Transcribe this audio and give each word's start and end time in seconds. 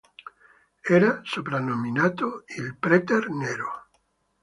Era 0.83 1.19
soprannominato 1.23 2.45
il 2.57 2.75
"prete 2.79 3.19
nero". 3.29 3.85